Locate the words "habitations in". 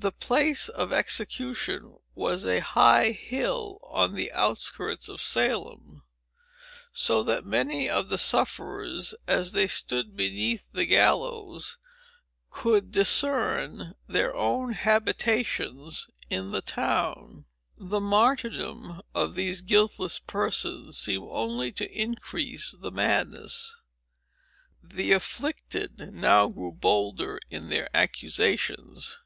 14.74-16.52